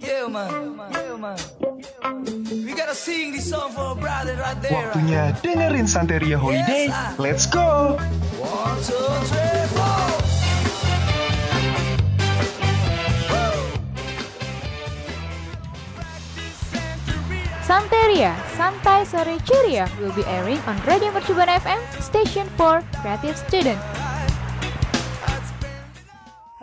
[0.00, 0.78] Yeah, man.
[0.92, 1.38] Yeah, man.
[2.50, 4.90] We gotta sing this song for a brother right there.
[4.90, 6.90] Waktunya dengerin Santeria Holiday.
[7.18, 7.98] Let's go!
[8.40, 8.98] One, two,
[9.30, 10.02] three, four.
[17.64, 24.03] Santeria, Santai Sore Ceria will be airing on Radio Mercubuana FM, station for creative student.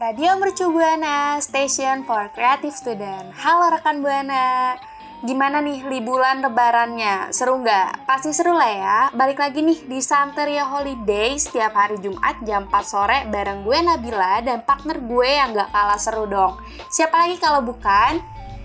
[0.01, 3.37] Radio Mercu Buana, Station for Creative Student.
[3.37, 4.73] Halo rekan Buana,
[5.21, 7.29] gimana nih liburan lebarannya?
[7.29, 8.09] Seru nggak?
[8.09, 8.99] Pasti seru lah ya.
[9.13, 14.41] Balik lagi nih di Santeria Holiday setiap hari Jumat jam 4 sore bareng gue Nabila
[14.41, 16.57] dan partner gue yang nggak kalah seru dong.
[16.89, 18.17] Siapa lagi kalau bukan?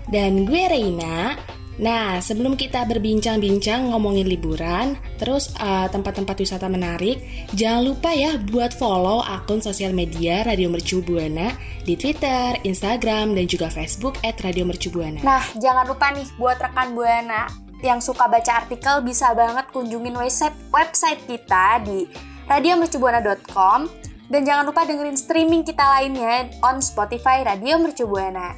[0.09, 1.37] Dan gue Reina.
[1.77, 7.21] Nah, sebelum kita berbincang-bincang ngomongin liburan, terus uh, tempat-tempat wisata menarik,
[7.53, 11.53] jangan lupa ya buat follow akun sosial media Radio Mercu Buana
[11.85, 15.21] di Twitter, Instagram, dan juga Facebook at Radio Mercu Buana.
[15.21, 17.45] Nah, jangan lupa nih buat rekan Buana
[17.85, 22.09] yang suka baca artikel bisa banget kunjungin website website kita di
[22.49, 23.85] radiomercubuana.com
[24.33, 28.57] dan jangan lupa dengerin streaming kita lainnya on Spotify Radio Mercu Buana.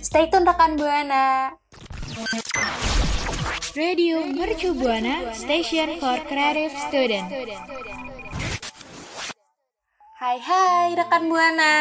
[0.00, 1.59] Stay tune rekan Buana.
[3.72, 7.32] Radio Mercu Buana, station for creative student.
[10.20, 11.76] Hai hai rekan Buana.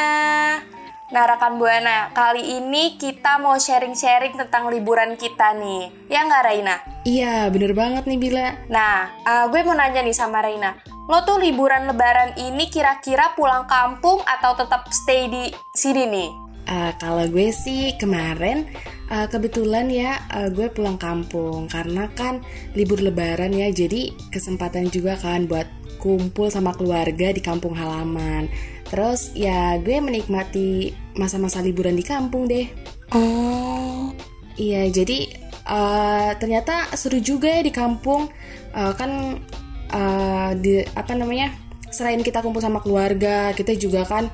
[1.12, 5.92] Nah rekan Buana, kali ini kita mau sharing-sharing tentang liburan kita nih.
[6.08, 6.76] Ya nggak Raina?
[7.04, 8.56] Iya, bener banget nih Bila.
[8.72, 10.80] Nah, uh, gue mau nanya nih sama Raina.
[11.12, 16.30] Lo tuh liburan lebaran ini kira-kira pulang kampung atau tetap stay di sini nih?
[16.70, 18.72] Uh, kalau gue sih kemarin
[19.12, 22.42] uh, kebetulan ya uh, gue pulang kampung karena kan
[22.74, 25.68] libur lebaran ya jadi kesempatan juga kan buat
[26.00, 28.48] kumpul sama keluarga di kampung halaman.
[28.88, 32.66] Terus ya gue menikmati masa-masa liburan di kampung deh.
[33.12, 34.14] Oh,
[34.59, 35.31] Iya jadi
[35.72, 38.28] uh, ternyata seru juga ya di kampung
[38.69, 39.42] Uh, kan
[39.90, 41.50] uh, di apa namanya
[41.90, 44.30] selain kita kumpul sama keluarga kita juga kan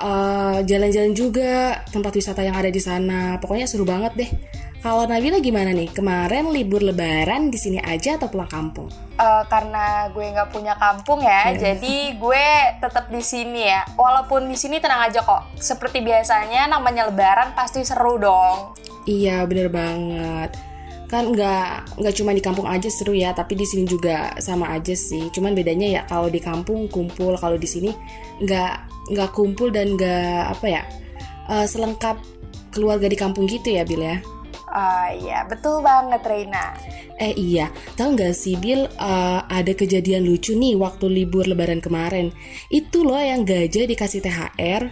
[0.00, 4.30] uh, jalan-jalan juga tempat wisata yang ada di sana pokoknya seru banget deh
[4.80, 8.88] kalau Nabila gimana nih kemarin libur lebaran di sini aja atau pulang kampung
[9.20, 12.46] uh, karena gue nggak punya kampung ya, jadi gue
[12.80, 13.84] tetap di sini ya.
[13.92, 15.52] Walaupun di sini tenang aja kok.
[15.60, 18.72] Seperti biasanya namanya lebaran pasti seru dong.
[19.04, 20.69] Iya bener banget
[21.10, 24.94] kan nggak nggak cuma di kampung aja seru ya tapi di sini juga sama aja
[24.94, 25.26] sih.
[25.34, 27.90] Cuman bedanya ya kalau di kampung kumpul kalau di sini
[28.38, 28.74] nggak
[29.10, 30.82] nggak kumpul dan nggak apa ya
[31.50, 32.22] eh, selengkap
[32.70, 34.22] keluarga di kampung gitu ya Bil ya?
[34.70, 36.78] Ah iya, betul banget Reina.
[37.18, 37.74] eh iya.
[37.98, 42.30] Tahu nggak sih Bil eh, ada kejadian lucu nih waktu libur lebaran kemarin.
[42.70, 44.82] Itu loh yang gajah dikasih THR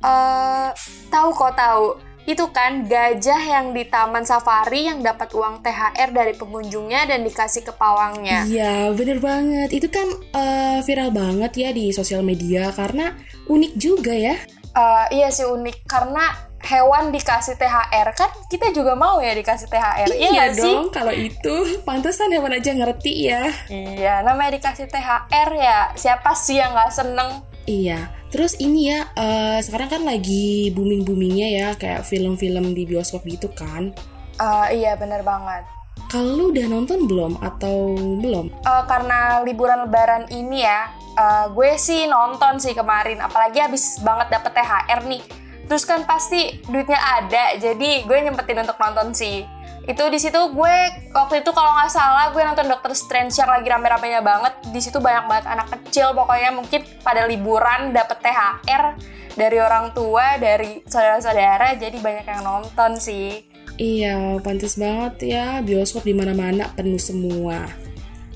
[0.00, 0.68] Eh,
[1.12, 2.09] tahu kok tahu.
[2.28, 7.64] Itu kan gajah yang di Taman Safari yang dapat uang THR dari pengunjungnya dan dikasih
[7.64, 8.44] ke pawangnya.
[8.46, 9.72] Iya, bener banget.
[9.72, 13.16] Itu kan eh, viral banget ya di sosial media karena
[13.48, 14.36] unik juga ya.
[14.70, 20.08] Eh, iya sih unik karena hewan dikasih THR kan kita juga mau ya dikasih THR.
[20.12, 23.48] Iya iya dong, kalau itu pantesan hewan aja ngerti ya.
[23.72, 25.78] Iya, namanya dikasih THR ya.
[25.96, 27.42] Siapa sih yang nggak seneng?
[27.64, 33.50] Iya, terus ini ya, eh, sekarang kan lagi booming-boomingnya ya, kayak film-film di bioskop gitu
[33.50, 33.92] kan.
[34.40, 35.68] Eh, iya bener banget.
[36.10, 38.50] Kalau lu udah nonton belum atau belum?
[38.50, 43.22] Eh, karena liburan lebaran ini ya, eh, gue sih nonton sih kemarin.
[43.22, 45.22] Apalagi habis banget dapet THR nih.
[45.70, 49.46] Terus kan pasti duitnya ada, jadi gue nyempetin untuk nonton sih.
[49.90, 50.76] Itu di situ gue
[51.10, 54.54] waktu itu kalau nggak salah gue nonton Doctor Strange yang lagi rame-ramenya banget.
[54.70, 58.94] Di situ banyak banget anak kecil pokoknya mungkin pada liburan dapet THR
[59.34, 63.42] dari orang tua, dari saudara-saudara, jadi banyak yang nonton sih.
[63.80, 67.66] Iya, pantas banget ya bioskop di mana-mana penuh semua.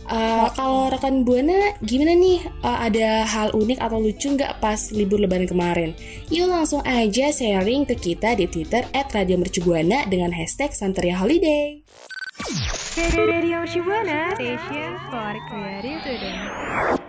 [0.05, 2.45] Uh, kalau rekan buana gimana nih?
[2.61, 5.97] Uh, ada hal unik atau lucu nggak pas libur lebaran kemarin?
[6.29, 11.81] Yuk langsung aja sharing ke kita di Twitter @radiomercubuana dengan hashtag Santeria Holiday.
[12.95, 16.39] Radio Shibuana, station for creative today.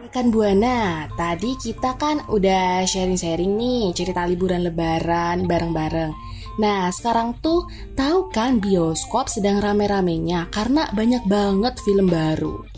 [0.05, 6.13] Rekan Buana, tadi kita kan udah sharing-sharing nih cerita liburan lebaran bareng-bareng.
[6.61, 7.67] Nah, sekarang tuh
[7.97, 12.74] tahu kan bioskop sedang rame-ramenya karena banyak banget film baru.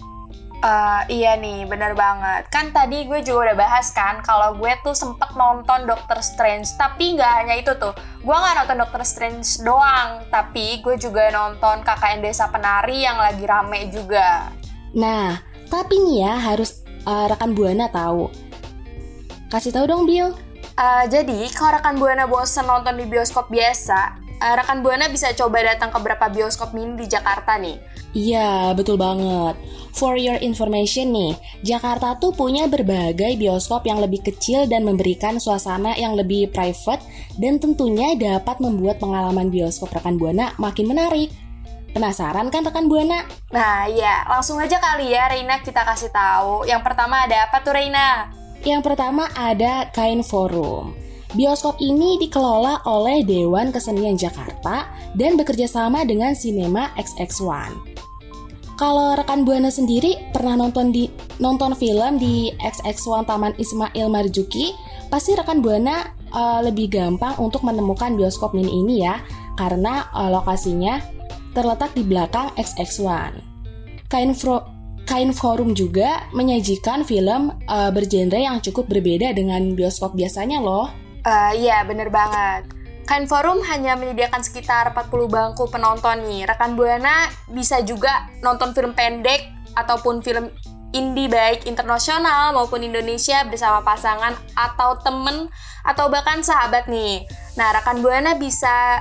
[0.57, 2.49] Uh, iya nih, bener banget.
[2.49, 6.65] Kan tadi gue juga udah bahas kan kalau gue tuh sempet nonton Doctor Strange.
[6.73, 7.93] Tapi nggak hanya itu tuh.
[8.25, 10.25] Gue nggak nonton Doctor Strange doang.
[10.33, 14.49] Tapi gue juga nonton KKN Desa Penari yang lagi rame juga.
[14.97, 15.37] Nah,
[15.69, 18.33] tapi nih ya harus uh, rekan Buana tahu.
[19.53, 20.33] Kasih tahu dong, Bill.
[20.77, 25.61] Uh, jadi, kalau rekan Buana bosen nonton di bioskop biasa, uh, rekan Buana bisa coba
[25.61, 27.77] datang ke beberapa bioskop mini di Jakarta nih.
[28.15, 29.59] Iya, betul banget.
[29.97, 31.33] For your information nih,
[31.65, 37.01] Jakarta tuh punya berbagai bioskop yang lebih kecil dan memberikan suasana yang lebih private
[37.41, 41.33] dan tentunya dapat membuat pengalaman bioskop rekan Buana makin menarik.
[41.97, 43.25] Penasaran kan rekan Buana?
[43.49, 46.69] Nah, iya, langsung aja kali ya Reina kita kasih tahu.
[46.69, 48.29] Yang pertama ada apa tuh Reina?
[48.61, 50.93] Yang pertama ada Kain Forum.
[51.33, 54.87] Bioskop ini dikelola oleh Dewan Kesenian Jakarta
[55.17, 57.96] dan bekerja sama dengan Cinema XX1.
[58.77, 61.09] Kalau rekan Buana sendiri pernah nonton di
[61.41, 64.69] nonton film di XX1 Taman Ismail Marzuki,
[65.09, 69.17] pasti rekan Buana uh, lebih gampang untuk menemukan bioskop mini ini ya,
[69.57, 71.01] karena uh, lokasinya
[71.57, 73.41] terletak di belakang XX1.
[74.13, 74.61] Kain Fro
[75.09, 80.93] Kain Forum juga menyajikan film uh, bergenre yang cukup berbeda dengan bioskop biasanya loh.
[81.25, 82.76] Uh, iya, bener banget.
[83.07, 86.43] Kain Forum hanya menyediakan sekitar 40 bangku penonton nih.
[86.43, 89.47] Rekan Buana bisa juga nonton film pendek
[89.79, 90.51] ataupun film
[90.91, 95.47] indie baik internasional maupun Indonesia bersama pasangan atau temen
[95.87, 97.23] atau bahkan sahabat nih.
[97.55, 98.99] Nah, rekan Buana bisa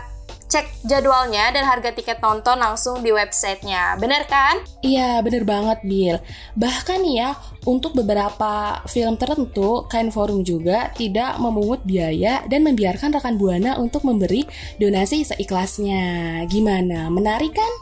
[0.57, 4.01] cek jadwalnya dan harga tiket nonton langsung di websitenya.
[4.01, 4.65] Bener kan?
[4.81, 6.17] Iya, bener banget, Bill.
[6.57, 7.37] Bahkan ya,
[7.69, 14.09] untuk beberapa film tertentu, Kain Forum juga tidak memungut biaya dan membiarkan rekan Buana untuk
[14.09, 14.49] memberi
[14.81, 16.41] donasi seikhlasnya.
[16.49, 17.13] Gimana?
[17.13, 17.73] Menarik kan?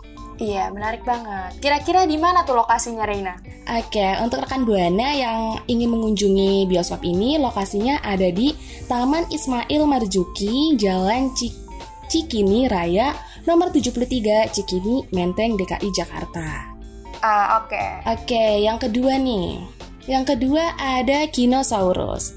[0.43, 1.62] Iya, menarik banget.
[1.62, 3.38] Kira-kira di mana tuh lokasinya, Reina?
[3.70, 8.50] Oke, untuk rekan Buana yang ingin mengunjungi bioskop ini, lokasinya ada di
[8.91, 11.64] Taman Ismail Marzuki, Jalan Cik
[12.09, 13.12] Cikini Raya
[13.45, 16.73] nomor 73 Cikini Menteng DKI Jakarta.
[17.21, 17.73] Ah, uh, oke.
[17.73, 17.91] Okay.
[18.05, 19.61] Oke, okay, yang kedua nih.
[20.05, 22.37] Yang kedua ada Kinosaurus.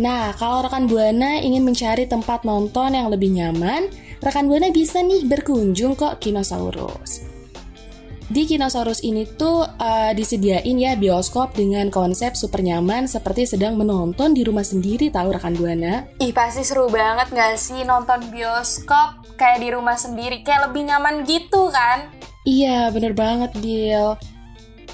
[0.00, 3.92] Nah, kalau rekan Buana ingin mencari tempat nonton yang lebih nyaman,
[4.24, 7.31] rekan Buana bisa nih berkunjung ke Kinosaurus.
[8.32, 14.32] Di Kinosaurus ini tuh uh, disediain ya bioskop dengan konsep super nyaman seperti sedang menonton
[14.32, 16.08] di rumah sendiri tahu rekan Buana.
[16.16, 21.28] Ih pasti seru banget gak sih nonton bioskop kayak di rumah sendiri kayak lebih nyaman
[21.28, 22.08] gitu kan?
[22.48, 24.16] Iya bener banget Bill.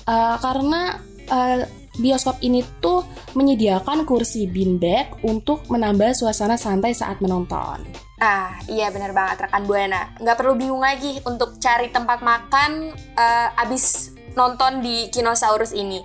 [0.02, 0.98] Uh, karena
[1.30, 1.62] uh,
[1.94, 3.06] bioskop ini tuh
[3.38, 8.07] menyediakan kursi beanbag untuk menambah suasana santai saat menonton.
[8.18, 10.10] Ah, iya bener banget rekan Buana.
[10.18, 16.02] Nggak perlu bingung lagi untuk cari tempat makan uh, abis nonton di Kinosaurus ini.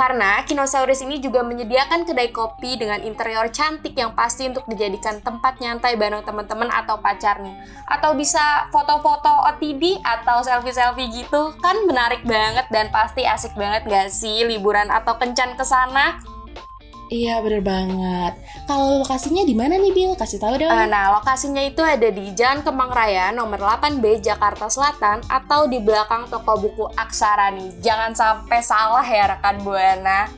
[0.00, 5.60] Karena Kinosaurus ini juga menyediakan kedai kopi dengan interior cantik yang pasti untuk dijadikan tempat
[5.60, 7.52] nyantai bareng teman-teman atau pacar nih.
[7.84, 11.52] Atau bisa foto-foto OTD atau selfie-selfie gitu.
[11.60, 16.16] Kan menarik banget dan pasti asik banget gak sih liburan atau kencan ke sana?
[17.10, 18.38] Iya bener banget.
[18.70, 20.14] Kalau lokasinya di mana nih Bill?
[20.14, 20.70] Kasih tahu dong.
[20.70, 25.82] Uh, nah lokasinya itu ada di Jalan Kemang Raya nomor 8B Jakarta Selatan atau di
[25.82, 27.82] belakang toko buku Aksara nih.
[27.82, 30.30] Jangan sampai salah ya rekan buana.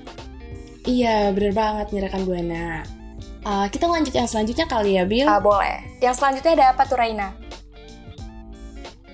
[0.88, 2.88] Iya bener banget nih rekan buana.
[3.44, 5.28] Uh, kita lanjut yang selanjutnya kali ya Bill.
[5.28, 5.76] Uh, boleh.
[6.00, 7.36] Yang selanjutnya ada apa tuh Raina?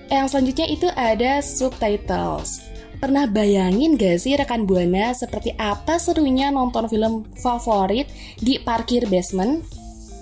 [0.07, 2.68] Yang selanjutnya itu ada subtitles.
[2.99, 8.11] Pernah bayangin gak sih rekan Buana seperti apa serunya nonton film favorit
[8.43, 9.63] di parkir basement?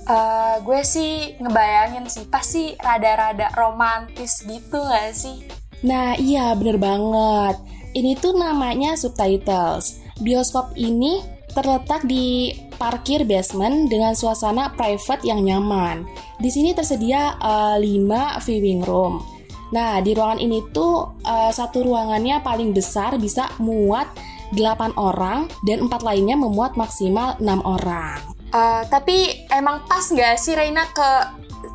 [0.05, 5.41] Uh, gue sih ngebayangin sih pasti rada-rada romantis gitu gak sih?
[5.89, 7.57] Nah iya bener banget.
[7.97, 9.97] Ini tuh namanya subtitles.
[10.21, 11.25] Bioskop ini
[11.57, 16.05] terletak di parkir basement dengan suasana private yang nyaman.
[16.37, 19.36] Di sini tersedia uh, eh, 5 viewing room
[19.71, 24.07] Nah, di ruangan ini tuh uh, satu ruangannya paling besar bisa muat
[24.55, 28.19] 8 orang dan empat lainnya memuat maksimal 6 orang.
[28.55, 31.09] Uh, tapi emang pas nggak sih Reina ke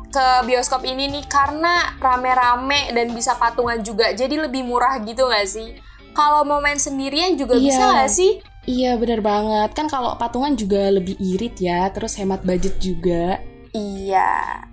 [0.09, 4.13] ke bioskop ini nih karena rame-rame dan bisa patungan juga.
[4.13, 5.77] Jadi lebih murah gitu nggak sih?
[6.13, 7.65] Kalau mau main sendirian juga Iya.
[7.65, 8.31] bisa nggak sih?
[8.63, 13.43] Iya bener banget Kan kalau patungan juga lebih irit ya Terus hemat budget juga
[13.75, 14.63] Iya.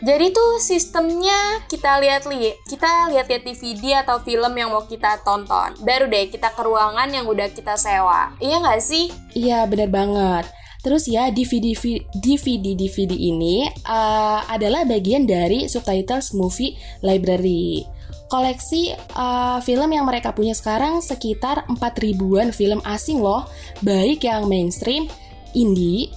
[0.00, 5.76] Jadi tuh sistemnya kita lihat li, kita lihat-lihat DVD atau film yang mau kita tonton.
[5.84, 8.32] Baru deh kita ke ruangan yang udah kita sewa.
[8.40, 9.12] Iya nggak sih?
[9.36, 10.48] Iya bener banget
[10.80, 11.76] Terus ya DVD
[12.16, 17.84] DVD DVD ini uh, adalah bagian dari subtitles movie library.
[18.32, 23.44] Koleksi uh, film yang mereka punya sekarang sekitar 4 ribuan film asing loh,
[23.84, 25.10] baik yang mainstream,
[25.52, 26.08] indie,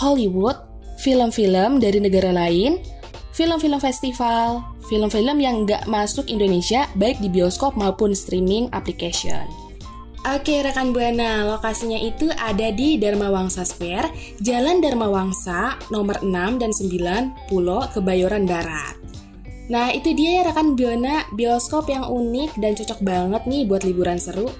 [0.00, 0.56] Hollywood,
[0.98, 2.80] film-film dari negara lain,
[3.38, 9.46] film-film festival, film-film yang nggak masuk Indonesia baik di bioskop maupun streaming application.
[10.26, 14.10] Oke rekan Buana, lokasinya itu ada di Dharma Wangsa Square,
[14.42, 18.98] Jalan Dharma Wangsa, nomor 6 dan 9, Pulau Kebayoran Barat.
[19.70, 24.18] Nah itu dia ya rekan Buana, bioskop yang unik dan cocok banget nih buat liburan
[24.18, 24.50] seru.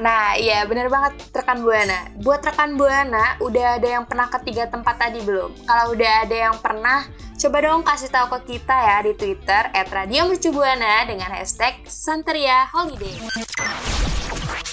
[0.00, 2.10] Nah, iya bener banget rekan Buana.
[2.24, 5.52] Buat rekan Buana, udah ada yang pernah ke tiga tempat tadi belum?
[5.68, 7.04] Kalau udah ada yang pernah,
[7.40, 13.16] coba dong kasih tahu ke kita ya di Twitter @radiomercubuana dengan hashtag Santeria Holiday.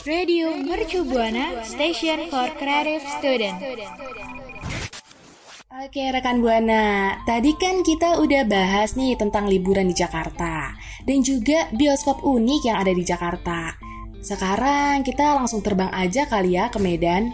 [0.04, 3.56] Radio Mercu Buana Station for Creative Student.
[5.80, 10.76] Oke rekan Buana, tadi kan kita udah bahas nih tentang liburan di Jakarta
[11.08, 13.80] dan juga bioskop unik yang ada di Jakarta.
[14.20, 17.32] Sekarang kita langsung terbang aja kali ya ke Medan.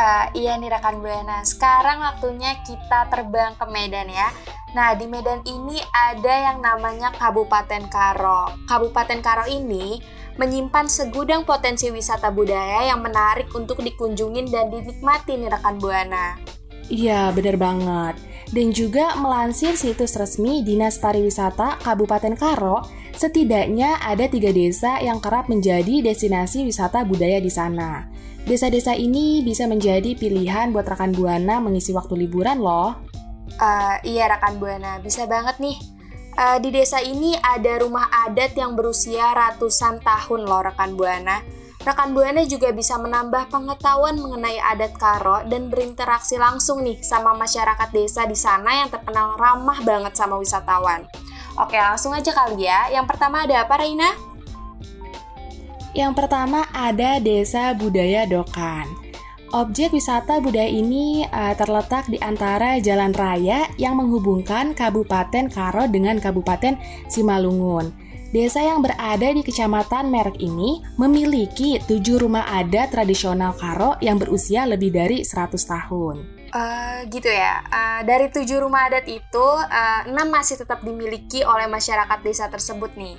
[0.00, 4.30] Eh, iya nih rekan Buana, sekarang waktunya kita terbang ke Medan ya.
[4.70, 8.54] Nah, di Medan ini ada yang namanya Kabupaten Karo.
[8.70, 9.98] Kabupaten Karo ini
[10.38, 16.38] menyimpan segudang potensi wisata budaya yang menarik untuk dikunjungin dan dinikmati nih rekan Buana.
[16.86, 18.14] Iya bener banget.
[18.50, 22.82] Dan juga melansir situs resmi Dinas Pariwisata Kabupaten Karo,
[23.14, 28.10] setidaknya ada tiga desa yang kerap menjadi destinasi wisata budaya di sana.
[28.42, 33.09] Desa-desa ini bisa menjadi pilihan buat rekan Buana mengisi waktu liburan loh.
[33.56, 35.76] Eh, iya rekan Buana, bisa banget nih.
[36.38, 41.42] Eh, di desa ini ada rumah adat yang berusia ratusan tahun loh rekan Buana.
[41.80, 47.88] Rekan Buana juga bisa menambah pengetahuan mengenai adat Karo dan berinteraksi langsung nih sama masyarakat
[47.88, 51.08] desa di sana yang terkenal ramah banget sama wisatawan.
[51.56, 52.92] Oke, langsung aja kali ya.
[52.92, 54.12] Yang pertama ada apa, Reina?
[55.90, 59.09] Yang pertama ada Desa Budaya Dokan.
[59.50, 66.22] Objek wisata budaya ini eh, terletak di antara jalan raya yang menghubungkan Kabupaten Karo dengan
[66.22, 66.78] Kabupaten
[67.10, 67.90] Simalungun.
[68.30, 74.70] Desa yang berada di Kecamatan Merek ini memiliki tujuh rumah adat tradisional Karo yang berusia
[74.70, 76.16] lebih dari 100 tahun.
[76.50, 77.58] Eh, gitu ya.
[77.66, 82.94] Eh, dari tujuh rumah adat itu, eh, enam masih tetap dimiliki oleh masyarakat desa tersebut
[82.94, 83.18] nih.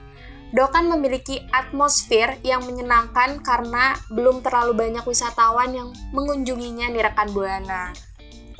[0.51, 7.95] Dokan memiliki atmosfer yang menyenangkan karena belum terlalu banyak wisatawan yang mengunjunginya nih rekan Buana.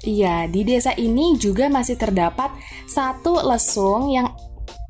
[0.02, 2.50] Iya, di desa ini juga masih terdapat
[2.90, 4.34] satu lesung yang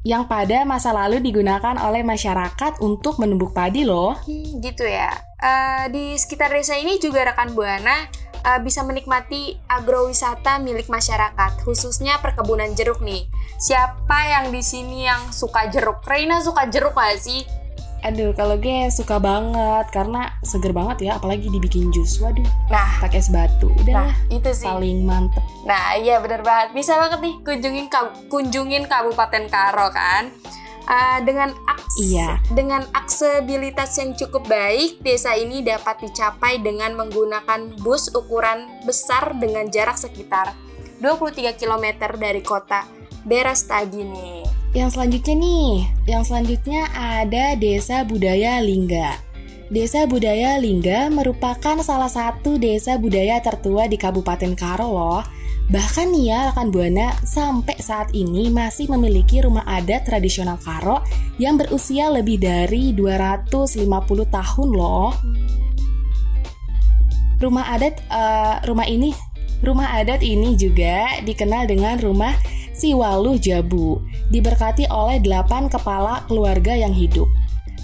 [0.02, 4.18] yang pada masa lalu digunakan oleh masyarakat untuk menumbuk padi loh.
[4.26, 5.14] Hmm, gitu ya.
[5.38, 8.10] Eh, di sekitar desa ini juga rekan Buana
[8.42, 13.26] eh, bisa menikmati agrowisata milik masyarakat, khususnya perkebunan jeruk nih.
[13.58, 16.02] Siapa yang di sini yang suka jeruk?
[16.04, 17.46] Reina suka jeruk gak sih?
[18.02, 22.18] Aduh, kalau gue suka banget karena seger banget ya, apalagi dibikin jus.
[22.18, 22.42] Waduh,
[22.74, 23.70] Nah, pakai es batu.
[23.78, 24.66] Udah nah itu sih.
[24.66, 25.46] paling mantep.
[25.70, 26.74] Nah, iya bener banget.
[26.74, 27.86] Bisa banget nih kunjungin
[28.26, 30.34] kunjungin Kabupaten Karo kan.
[30.90, 32.40] Uh, dengan aks Iya.
[32.56, 39.68] dengan aksesibilitas yang cukup baik, desa ini dapat dicapai dengan menggunakan bus ukuran besar dengan
[39.70, 40.56] jarak sekitar
[41.04, 41.86] 23 km
[42.16, 42.88] dari kota
[43.22, 44.42] Berastagi nih.
[44.74, 45.74] Yang selanjutnya nih,
[46.10, 49.20] yang selanjutnya ada Desa Budaya Lingga.
[49.68, 55.22] Desa Budaya Lingga merupakan salah satu desa budaya tertua di Kabupaten Karo loh.
[55.70, 61.06] Bahkan nih ya rekan Buana, sampai saat ini masih memiliki rumah adat tradisional Karo
[61.38, 63.78] yang berusia lebih dari 250
[64.32, 65.14] tahun loh.
[67.38, 69.14] Rumah adat eh, rumah ini
[69.62, 72.34] rumah adat ini juga dikenal dengan rumah
[72.72, 74.02] Siwaluh Jabu,
[74.34, 77.30] diberkati oleh delapan kepala keluarga yang hidup.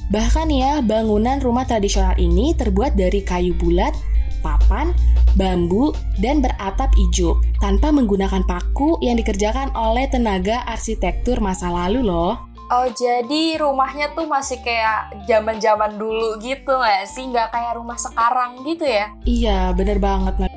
[0.10, 3.94] Bahkan ya, bangunan rumah tradisional ini terbuat dari kayu bulat,
[4.40, 4.96] papan,
[5.38, 12.36] bambu, dan beratap ijuk, tanpa menggunakan paku yang dikerjakan oleh tenaga arsitektur masa lalu loh.
[12.68, 17.24] Oh, jadi rumahnya tuh masih kayak zaman-zaman dulu gitu nggak sih?
[17.32, 19.08] Nggak kayak rumah sekarang gitu ya?
[19.24, 20.52] Iya, bener banget.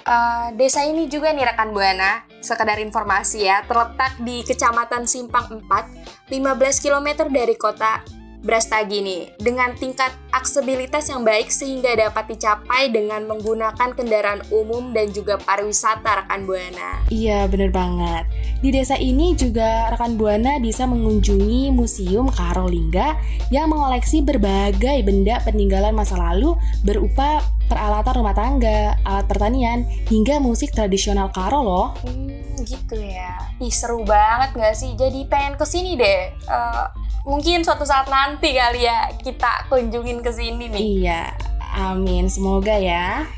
[0.00, 6.32] Eh, desa ini juga nih rekan Buana, sekedar informasi ya, terletak di Kecamatan Simpang 4,
[6.32, 8.00] 15 km dari kota
[8.40, 15.12] Brastagi nih, dengan tingkat aksesibilitas yang baik sehingga dapat dicapai dengan menggunakan kendaraan umum dan
[15.12, 17.04] juga pariwisata rekan Buana.
[17.12, 18.24] Iya, bener banget.
[18.64, 23.20] Di desa ini juga rekan Buana bisa mengunjungi Museum Karolingga
[23.52, 30.74] yang mengoleksi berbagai benda peninggalan masa lalu berupa peralatan rumah tangga, alat pertanian, hingga musik
[30.74, 31.88] tradisional Karo loh.
[32.02, 33.36] Hmm, gitu ya.
[33.62, 34.96] Ih, seru banget gak sih?
[34.98, 36.34] Jadi pengen ke sini deh.
[36.34, 36.86] Eh,
[37.24, 40.80] mungkin suatu saat nanti kali ya kita kunjungin ke sini nih.
[40.80, 41.22] Iya,
[41.76, 42.26] amin.
[42.30, 43.28] Semoga ya.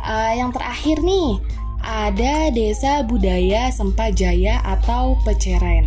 [0.00, 1.38] Eh, yang terakhir nih,
[1.84, 5.86] ada Desa Budaya Sempajaya atau Peceren.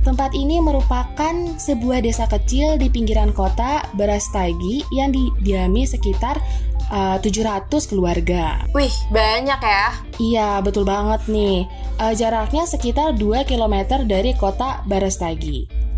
[0.00, 6.40] Tempat ini merupakan sebuah desa kecil di pinggiran kota Berastagi yang didiami sekitar
[6.88, 8.64] eh, 700 keluarga.
[8.72, 9.86] Wih, banyak ya.
[10.16, 11.68] Iya, betul banget nih.
[12.00, 15.89] Eh, jaraknya sekitar 2 km dari kota Barastagi.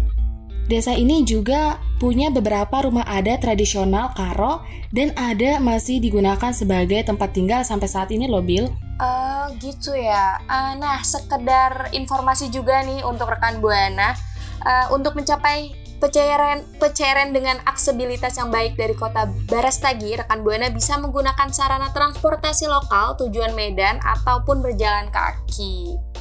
[0.73, 7.37] Desa ini juga punya beberapa rumah adat tradisional Karo dan ada masih digunakan sebagai tempat
[7.37, 8.73] tinggal sampai saat ini loh, Bill.
[8.97, 10.41] Eh, gitu ya.
[10.41, 14.17] Eh, nah, sekedar informasi juga nih untuk rekan Buana.
[14.64, 20.97] Eh, untuk mencapai pecairan pecairan dengan aksesibilitas yang baik dari kota Barastagi, rekan Buana bisa
[20.97, 26.12] menggunakan sarana transportasi lokal tujuan Medan ataupun berjalan kaki.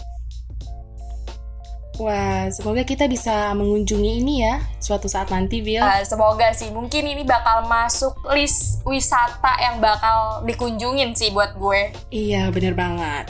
[2.00, 5.84] Wah, semoga kita bisa mengunjungi ini ya suatu saat nanti, Bill.
[5.84, 11.92] Eh, semoga sih, mungkin ini bakal masuk list wisata yang bakal dikunjungin sih buat gue.
[12.10, 13.28] Iya, bener banget.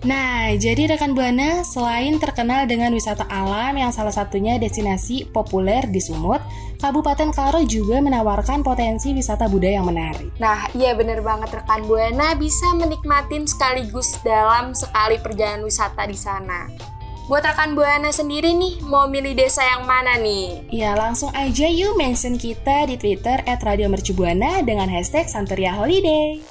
[0.00, 6.00] Nah, jadi rekan Buana selain terkenal dengan wisata alam yang salah satunya destinasi populer di
[6.00, 6.40] Sumut,
[6.80, 10.32] Kabupaten Karo juga menawarkan potensi wisata budaya yang menarik.
[10.40, 16.89] Nah, iya bener banget rekan Buana bisa menikmatin sekaligus dalam sekali perjalanan wisata di sana.
[17.30, 20.66] Buat rekan Buana sendiri nih, mau milih desa yang mana nih?
[20.66, 26.42] Ya, langsung aja yuk mention kita di Twitter at Radio Mercubuana dengan hashtag Santeria Holiday.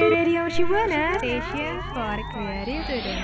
[0.00, 3.20] Radio Shibuana, station for creative today.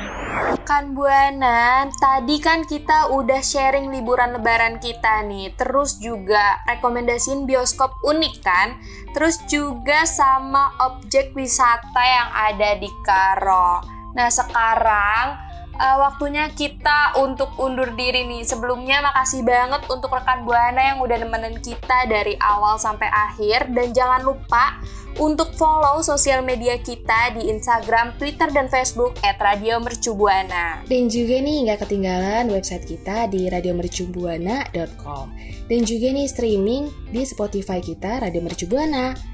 [0.52, 8.04] Rekan Buana, tadi kan kita udah sharing liburan lebaran kita nih, terus juga rekomendasiin bioskop
[8.04, 8.76] unik kan,
[9.16, 13.80] terus juga sama objek wisata yang ada di Karo.
[14.12, 18.42] Nah sekarang eh, waktunya kita untuk undur diri nih.
[18.46, 23.90] Sebelumnya makasih banget untuk rekan Buana yang udah nemenin kita dari awal sampai akhir dan
[23.90, 24.78] jangan lupa
[25.18, 30.82] untuk follow sosial media kita di Instagram, Twitter, dan Facebook at Radio Mercubuana.
[30.86, 35.26] Dan juga nih nggak ketinggalan website kita di radiomercubuana.com
[35.70, 39.33] Dan juga nih streaming di Spotify kita Radio Mercubuana.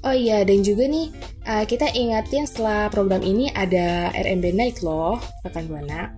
[0.00, 1.12] Oh iya, dan juga nih
[1.44, 6.16] uh, kita ingatin setelah program ini ada RMB Night loh, rekan Buana.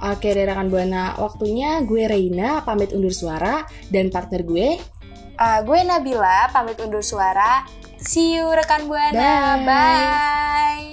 [0.00, 4.68] Oke deh rekan Buana, waktunya gue Reina pamit undur suara dan partner gue
[5.40, 7.64] Uh, gue Nabila, pamit undur suara.
[7.96, 9.56] See you rekan Buana.
[9.56, 9.64] Bye.
[9.64, 10.88] Bye.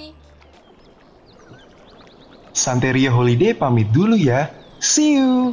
[2.56, 4.48] Santeria Holiday pamit dulu ya.
[4.80, 5.52] See you.